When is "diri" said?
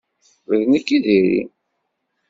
1.05-1.41